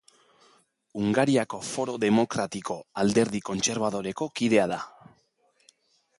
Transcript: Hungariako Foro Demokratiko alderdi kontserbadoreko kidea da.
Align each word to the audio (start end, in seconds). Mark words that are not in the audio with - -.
Hungariako 1.01 1.59
Foro 1.67 1.97
Demokratiko 2.05 2.79
alderdi 3.03 3.43
kontserbadoreko 3.51 4.31
kidea 4.41 4.69
da. 4.75 4.83